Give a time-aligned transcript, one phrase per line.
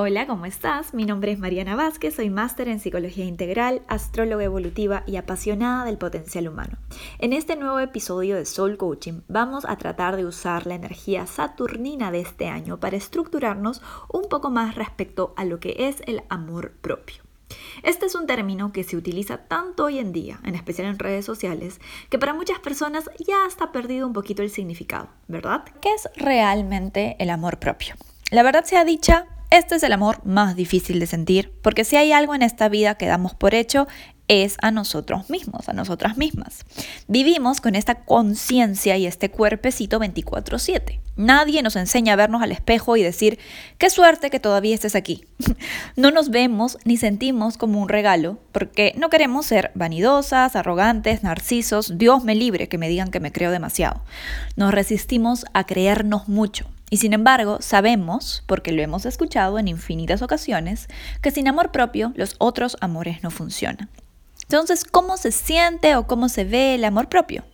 [0.00, 0.94] Hola, ¿cómo estás?
[0.94, 5.98] Mi nombre es Mariana Vázquez, soy máster en psicología integral, astróloga evolutiva y apasionada del
[5.98, 6.78] potencial humano.
[7.18, 12.12] En este nuevo episodio de Soul Coaching vamos a tratar de usar la energía saturnina
[12.12, 16.74] de este año para estructurarnos un poco más respecto a lo que es el amor
[16.80, 17.24] propio.
[17.82, 21.24] Este es un término que se utiliza tanto hoy en día, en especial en redes
[21.24, 25.64] sociales, que para muchas personas ya está perdido un poquito el significado, ¿verdad?
[25.82, 27.96] ¿Qué es realmente el amor propio?
[28.30, 32.12] La verdad sea dicha, este es el amor más difícil de sentir, porque si hay
[32.12, 33.88] algo en esta vida que damos por hecho,
[34.28, 36.64] es a nosotros mismos, a nosotras mismas.
[37.08, 41.00] Vivimos con esta conciencia y este cuerpecito 24/7.
[41.16, 43.38] Nadie nos enseña a vernos al espejo y decir,
[43.78, 45.24] qué suerte que todavía estés aquí.
[45.96, 51.96] no nos vemos ni sentimos como un regalo, porque no queremos ser vanidosas, arrogantes, narcisos,
[51.96, 54.02] Dios me libre que me digan que me creo demasiado.
[54.56, 60.22] Nos resistimos a creernos mucho y sin embargo, sabemos, porque lo hemos escuchado en infinitas
[60.22, 60.88] ocasiones,
[61.22, 63.90] que sin amor propio los otros amores no funcionan.
[64.42, 67.44] Entonces, ¿cómo se siente o cómo se ve el amor propio?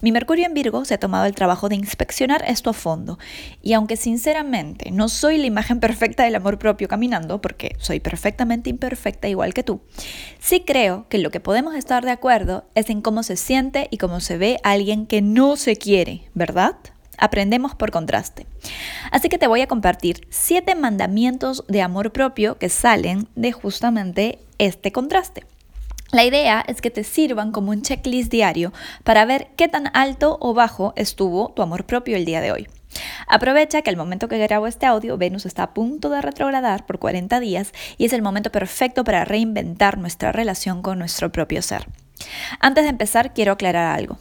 [0.00, 3.18] Mi Mercurio en Virgo se ha tomado el trabajo de inspeccionar esto a fondo
[3.62, 8.70] y aunque sinceramente no soy la imagen perfecta del amor propio caminando, porque soy perfectamente
[8.70, 9.80] imperfecta igual que tú,
[10.38, 13.98] sí creo que lo que podemos estar de acuerdo es en cómo se siente y
[13.98, 16.76] cómo se ve alguien que no se quiere, ¿verdad?
[17.18, 18.46] Aprendemos por contraste.
[19.10, 24.38] Así que te voy a compartir siete mandamientos de amor propio que salen de justamente
[24.58, 25.44] este contraste.
[26.12, 28.72] La idea es que te sirvan como un checklist diario
[29.02, 32.68] para ver qué tan alto o bajo estuvo tu amor propio el día de hoy.
[33.26, 36.98] Aprovecha que el momento que grabo este audio, Venus está a punto de retrogradar por
[36.98, 41.86] 40 días y es el momento perfecto para reinventar nuestra relación con nuestro propio ser.
[42.60, 44.18] Antes de empezar, quiero aclarar algo.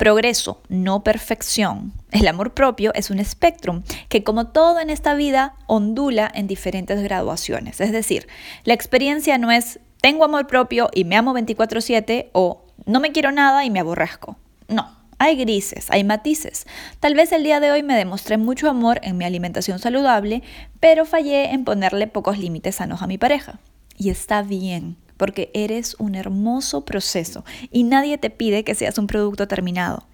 [0.00, 1.92] Progreso, no perfección.
[2.10, 7.02] El amor propio es un espectrum que como todo en esta vida ondula en diferentes
[7.02, 7.82] graduaciones.
[7.82, 8.26] Es decir,
[8.64, 13.30] la experiencia no es tengo amor propio y me amo 24/7 o no me quiero
[13.30, 14.38] nada y me aborrezco.
[14.68, 16.66] No, hay grises, hay matices.
[17.00, 20.42] Tal vez el día de hoy me demostré mucho amor en mi alimentación saludable,
[20.80, 23.60] pero fallé en ponerle pocos límites sanos a mi pareja.
[23.98, 29.06] Y está bien porque eres un hermoso proceso y nadie te pide que seas un
[29.06, 30.06] producto terminado.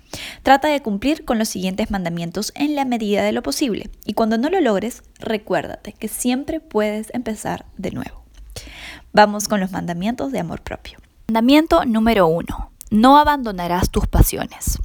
[0.42, 4.36] Trata de cumplir con los siguientes mandamientos en la medida de lo posible y cuando
[4.36, 8.24] no lo logres, recuérdate que siempre puedes empezar de nuevo.
[9.12, 10.98] Vamos con los mandamientos de amor propio.
[11.28, 12.72] Mandamiento número uno.
[12.90, 14.80] No abandonarás tus pasiones.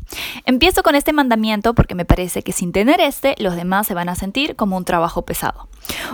[0.46, 4.10] Empiezo con este mandamiento porque me parece que sin tener este, los demás se van
[4.10, 5.68] a sentir como un trabajo pesado.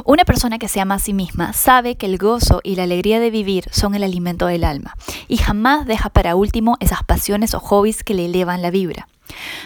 [0.05, 3.19] Una persona que se ama a sí misma sabe que el gozo y la alegría
[3.19, 4.95] de vivir son el alimento del alma
[5.27, 9.07] y jamás deja para último esas pasiones o hobbies que le elevan la vibra.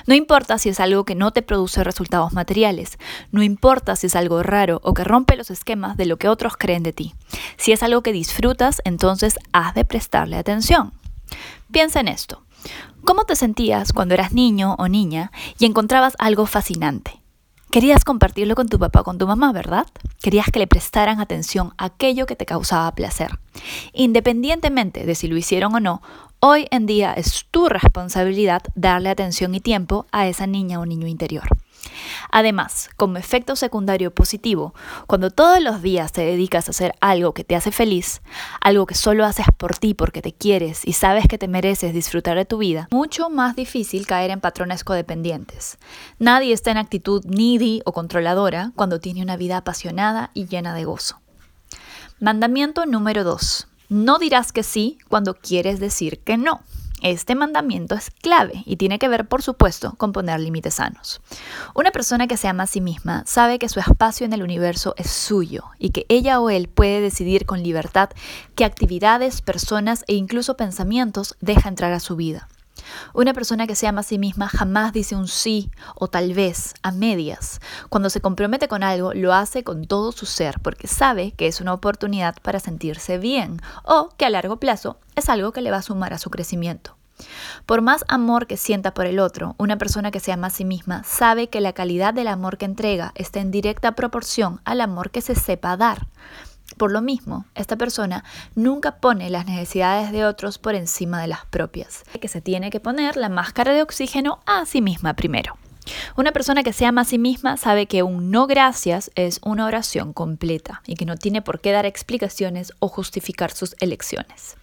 [0.08, 2.98] No importa si es algo que no te produce resultados materiales,
[3.32, 6.58] no importa si es algo raro o que rompe los esquemas de lo que otros
[6.58, 7.14] creen de ti.
[7.58, 10.94] Si es algo que disfrutas, entonces has de prestarle atención.
[11.72, 12.44] Piensa en esto.
[13.04, 17.22] ¿Cómo te sentías cuando eras niño o niña y encontrabas algo fascinante?
[17.72, 19.88] Querías compartirlo con tu papá o con tu mamá, ¿verdad?
[20.22, 23.40] Querías que le prestaran atención a aquello que te causaba placer.
[23.94, 26.02] Independientemente de si lo hicieron o no,
[26.41, 31.07] hoy en día es tu responsabilidad darle atención y tiempo a esa niña o niño
[31.07, 31.47] interior.
[32.31, 34.74] Además, como efecto secundario positivo,
[35.07, 38.22] cuando todos los días te dedicas a hacer algo que te hace feliz,
[38.59, 42.38] algo que solo haces por ti porque te quieres y sabes que te mereces disfrutar
[42.38, 45.78] de tu vida, mucho más difícil caer en patrones codependientes.
[46.19, 50.85] Nadie está en actitud needy o controladora cuando tiene una vida apasionada y llena de
[50.85, 51.19] gozo.
[52.19, 53.68] Mandamiento número 2.
[53.91, 56.62] No dirás que sí cuando quieres decir que no.
[57.02, 61.19] Este mandamiento es clave y tiene que ver, por supuesto, con poner límites sanos.
[61.75, 64.94] Una persona que se ama a sí misma sabe que su espacio en el universo
[64.96, 68.12] es suyo y que ella o él puede decidir con libertad
[68.56, 72.47] qué actividades, personas e incluso pensamientos deja entrar a su vida.
[73.14, 76.74] Una persona que se ama a sí misma jamás dice un sí o tal vez
[76.84, 77.59] a medias.
[77.90, 81.62] Cuando se compromete con algo, lo hace con todo su ser porque sabe que es
[81.62, 85.78] una oportunidad para sentirse bien o que a largo plazo es algo que le va
[85.78, 86.96] a sumar a su crecimiento.
[87.66, 90.66] Por más amor que sienta por el otro, una persona que se ama a sí
[90.66, 95.11] misma sabe que la calidad del amor que entrega está en directa proporción al amor
[95.11, 96.08] que se sepa dar.
[96.78, 98.23] Por lo mismo, esta persona
[98.56, 102.79] nunca pone las necesidades de otros por encima de las propias, que se tiene que
[102.79, 105.58] poner la máscara de oxígeno a sí misma primero.
[106.16, 109.66] Una persona que se ama a sí misma sabe que un no gracias es una
[109.66, 114.58] oración completa y que no tiene por qué dar explicaciones o justificar sus elecciones.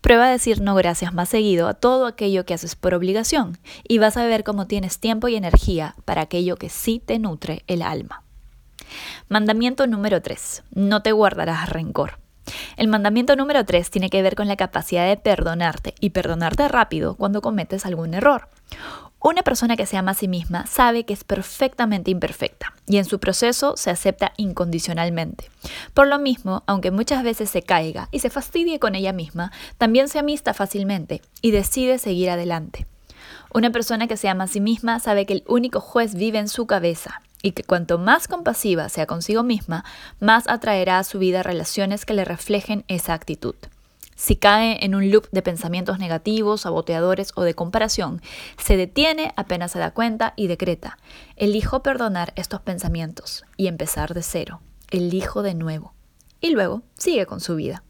[0.00, 3.98] Prueba a decir no gracias más seguido a todo aquello que haces por obligación y
[3.98, 7.82] vas a ver cómo tienes tiempo y energía para aquello que sí te nutre el
[7.82, 8.21] alma.
[9.28, 10.64] Mandamiento número 3.
[10.74, 12.18] No te guardarás rencor.
[12.76, 17.14] El mandamiento número 3 tiene que ver con la capacidad de perdonarte y perdonarte rápido
[17.14, 18.48] cuando cometes algún error.
[19.20, 23.04] Una persona que se ama a sí misma sabe que es perfectamente imperfecta y en
[23.04, 25.48] su proceso se acepta incondicionalmente.
[25.94, 30.08] Por lo mismo, aunque muchas veces se caiga y se fastidie con ella misma, también
[30.08, 32.86] se amista fácilmente y decide seguir adelante.
[33.54, 36.48] Una persona que se ama a sí misma sabe que el único juez vive en
[36.48, 39.84] su cabeza y que cuanto más compasiva sea consigo misma,
[40.20, 43.56] más atraerá a su vida relaciones que le reflejen esa actitud.
[44.14, 48.22] Si cae en un loop de pensamientos negativos, saboteadores o de comparación,
[48.56, 50.98] se detiene apenas se da cuenta y decreta,
[51.36, 54.60] elijo perdonar estos pensamientos y empezar de cero,
[54.90, 55.92] elijo de nuevo.
[56.40, 57.82] Y luego sigue con su vida.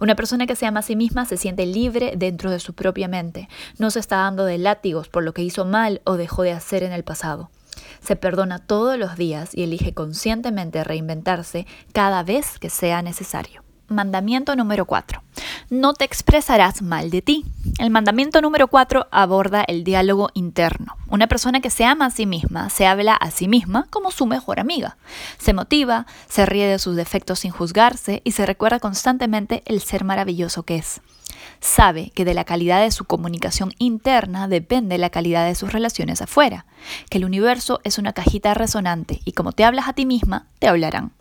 [0.00, 3.08] Una persona que se ama a sí misma se siente libre dentro de su propia
[3.08, 3.48] mente,
[3.78, 6.82] no se está dando de látigos por lo que hizo mal o dejó de hacer
[6.82, 7.50] en el pasado.
[8.06, 13.64] Se perdona todos los días y elige conscientemente reinventarse cada vez que sea necesario.
[13.88, 15.24] Mandamiento número 4.
[15.70, 17.44] No te expresarás mal de ti.
[17.80, 20.96] El mandamiento número 4 aborda el diálogo interno.
[21.08, 24.24] Una persona que se ama a sí misma se habla a sí misma como su
[24.26, 24.96] mejor amiga.
[25.38, 30.04] Se motiva, se ríe de sus defectos sin juzgarse y se recuerda constantemente el ser
[30.04, 31.00] maravilloso que es.
[31.60, 36.22] Sabe que de la calidad de su comunicación interna depende la calidad de sus relaciones
[36.22, 36.66] afuera,
[37.10, 40.68] que el universo es una cajita resonante y como te hablas a ti misma, te
[40.68, 41.12] hablarán.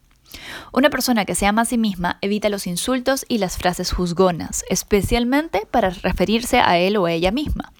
[0.72, 4.66] Una persona que se ama a sí misma evita los insultos y las frases juzgonas,
[4.70, 7.72] especialmente para referirse a él o a ella misma.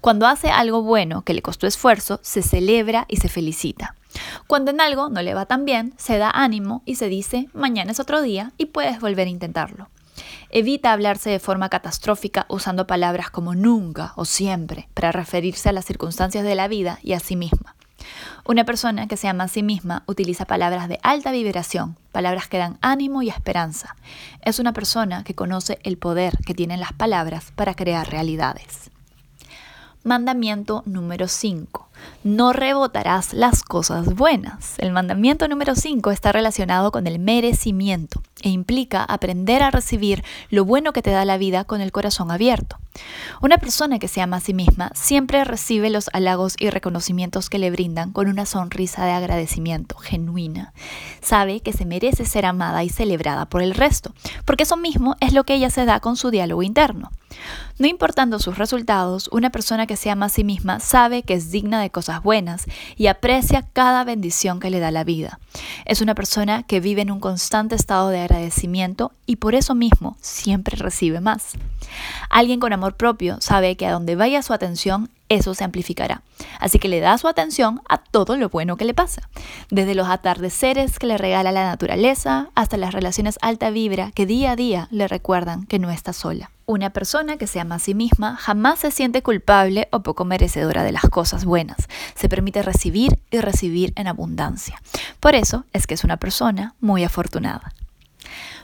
[0.00, 3.94] Cuando hace algo bueno que le costó esfuerzo, se celebra y se felicita.
[4.46, 7.92] Cuando en algo no le va tan bien, se da ánimo y se dice, mañana
[7.92, 9.88] es otro día y puedes volver a intentarlo.
[10.50, 15.84] Evita hablarse de forma catastrófica usando palabras como nunca o siempre para referirse a las
[15.84, 17.74] circunstancias de la vida y a sí misma.
[18.44, 22.58] Una persona que se ama a sí misma utiliza palabras de alta vibración, palabras que
[22.58, 23.96] dan ánimo y esperanza.
[24.42, 28.90] Es una persona que conoce el poder que tienen las palabras para crear realidades.
[30.02, 31.88] Mandamiento número 5
[32.24, 34.74] no rebotarás las cosas buenas.
[34.78, 40.64] El mandamiento número 5 está relacionado con el merecimiento e implica aprender a recibir lo
[40.64, 42.78] bueno que te da la vida con el corazón abierto.
[43.40, 47.58] Una persona que se ama a sí misma siempre recibe los halagos y reconocimientos que
[47.58, 50.74] le brindan con una sonrisa de agradecimiento genuina.
[51.20, 54.12] Sabe que se merece ser amada y celebrada por el resto,
[54.44, 57.10] porque eso mismo es lo que ella se da con su diálogo interno.
[57.78, 61.50] No importando sus resultados, una persona que se ama a sí misma sabe que es
[61.50, 65.40] digna de cosas buenas y aprecia cada bendición que le da la vida.
[65.84, 70.16] Es una persona que vive en un constante estado de agradecimiento y por eso mismo
[70.20, 71.52] siempre recibe más.
[72.30, 76.22] Alguien con amor propio sabe que a donde vaya su atención, eso se amplificará.
[76.60, 79.28] Así que le da su atención a todo lo bueno que le pasa,
[79.70, 84.52] desde los atardeceres que le regala la naturaleza hasta las relaciones alta vibra que día
[84.52, 86.50] a día le recuerdan que no está sola.
[86.72, 90.84] Una persona que se ama a sí misma jamás se siente culpable o poco merecedora
[90.84, 91.86] de las cosas buenas.
[92.14, 94.80] Se permite recibir y recibir en abundancia.
[95.20, 97.74] Por eso es que es una persona muy afortunada.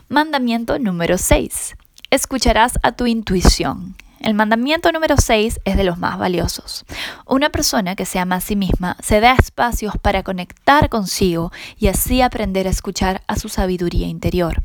[0.07, 1.75] Mandamiento número 6.
[2.09, 3.95] Escucharás a tu intuición.
[4.19, 6.85] El mandamiento número 6 es de los más valiosos.
[7.25, 11.87] Una persona que se ama a sí misma se da espacios para conectar consigo y
[11.87, 14.61] así aprender a escuchar a su sabiduría interior.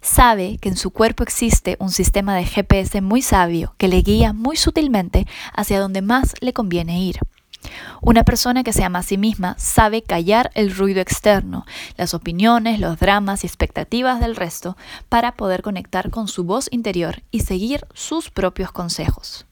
[0.00, 4.32] Sabe que en su cuerpo existe un sistema de GPS muy sabio que le guía
[4.32, 7.18] muy sutilmente hacia donde más le conviene ir.
[8.00, 11.64] Una persona que se ama a sí misma sabe callar el ruido externo,
[11.96, 14.76] las opiniones, los dramas y expectativas del resto
[15.08, 19.46] para poder conectar con su voz interior y seguir sus propios consejos.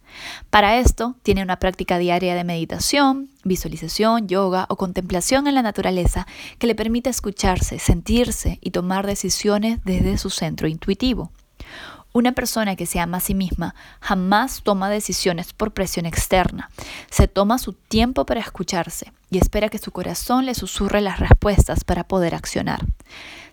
[0.50, 6.26] Para esto, tiene una práctica diaria de meditación, visualización, yoga o contemplación en la naturaleza
[6.58, 11.32] que le permite escucharse, sentirse y tomar decisiones desde su centro intuitivo.
[12.14, 16.70] Una persona que se ama a sí misma jamás toma decisiones por presión externa.
[17.10, 21.84] Se toma su tiempo para escucharse y espera que su corazón le susurre las respuestas
[21.84, 22.84] para poder accionar.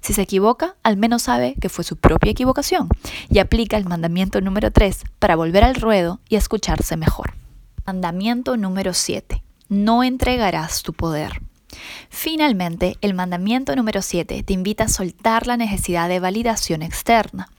[0.01, 2.89] Si se equivoca, al menos sabe que fue su propia equivocación
[3.29, 7.33] y aplica el mandamiento número 3 para volver al ruedo y escucharse mejor.
[7.85, 9.41] Mandamiento número 7.
[9.69, 11.41] No entregarás tu poder.
[12.09, 17.49] Finalmente, el mandamiento número 7 te invita a soltar la necesidad de validación externa.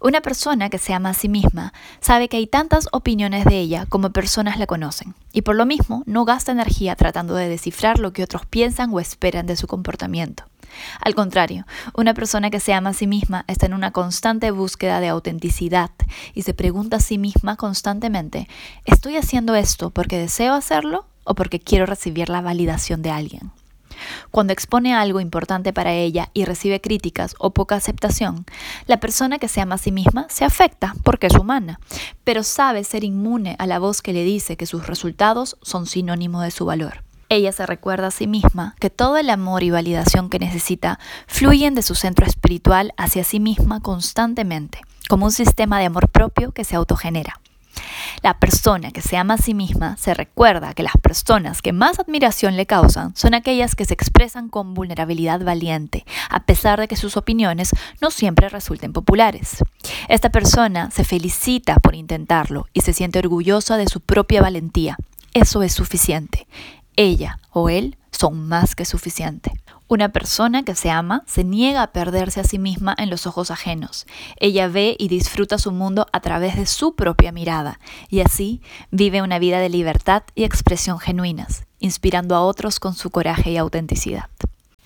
[0.00, 3.86] Una persona que se ama a sí misma sabe que hay tantas opiniones de ella
[3.86, 8.12] como personas la conocen, y por lo mismo no gasta energía tratando de descifrar lo
[8.12, 10.44] que otros piensan o esperan de su comportamiento.
[11.00, 15.00] Al contrario, una persona que se ama a sí misma está en una constante búsqueda
[15.00, 15.90] de autenticidad
[16.34, 18.48] y se pregunta a sí misma constantemente,
[18.84, 23.50] ¿estoy haciendo esto porque deseo hacerlo o porque quiero recibir la validación de alguien?
[24.30, 28.44] Cuando expone algo importante para ella y recibe críticas o poca aceptación,
[28.86, 31.80] la persona que se ama a sí misma se afecta porque es humana,
[32.24, 36.42] pero sabe ser inmune a la voz que le dice que sus resultados son sinónimo
[36.42, 37.02] de su valor.
[37.28, 41.76] Ella se recuerda a sí misma que todo el amor y validación que necesita fluyen
[41.76, 46.64] de su centro espiritual hacia sí misma constantemente, como un sistema de amor propio que
[46.64, 47.40] se autogenera.
[48.22, 51.98] La persona que se ama a sí misma se recuerda que las personas que más
[51.98, 56.96] admiración le causan son aquellas que se expresan con vulnerabilidad valiente, a pesar de que
[56.96, 57.70] sus opiniones
[58.00, 59.58] no siempre resulten populares.
[60.08, 64.96] Esta persona se felicita por intentarlo y se siente orgullosa de su propia valentía.
[65.32, 66.46] Eso es suficiente.
[66.96, 69.50] Ella o él son más que suficiente.
[69.88, 73.50] Una persona que se ama se niega a perderse a sí misma en los ojos
[73.50, 74.06] ajenos.
[74.36, 78.60] Ella ve y disfruta su mundo a través de su propia mirada y así
[78.90, 83.56] vive una vida de libertad y expresión genuinas, inspirando a otros con su coraje y
[83.56, 84.28] autenticidad.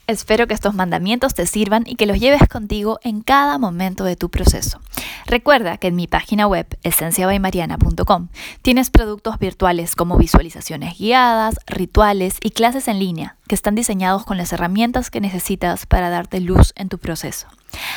[0.06, 4.16] Espero que estos mandamientos te sirvan y que los lleves contigo en cada momento de
[4.16, 4.78] tu proceso.
[5.24, 8.28] Recuerda que en mi página web, esenciabaymariana.com,
[8.60, 14.36] tienes productos virtuales como visualizaciones guiadas, rituales y clases en línea que están diseñados con
[14.36, 17.46] las herramientas que necesitas para darte luz en tu proceso.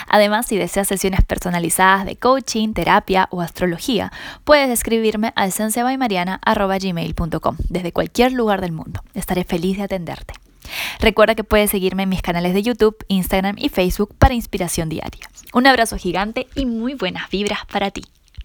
[0.07, 4.13] Además, si deseas sesiones personalizadas de coaching, terapia o astrología,
[4.45, 9.03] puedes escribirme a esenciabaymariana.gmail.com desde cualquier lugar del mundo.
[9.13, 10.46] Estaré feliz de atenderte.
[10.99, 15.29] Recuerda que puedes seguirme en mis canales de YouTube, Instagram y Facebook para inspiración diaria.
[15.53, 18.03] Un abrazo gigante y muy buenas vibras para ti.